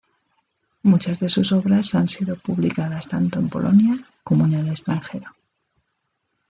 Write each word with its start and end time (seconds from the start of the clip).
Muchas 0.81 1.19
de 1.19 1.29
sus 1.29 1.51
obras 1.51 1.93
han 1.93 2.07
sido 2.07 2.35
publicadas 2.35 3.07
tanto 3.07 3.37
en 3.37 3.49
Polonia 3.49 3.99
como 4.23 4.45
en 4.45 4.55
el 4.55 4.69
extranjero. 4.69 5.29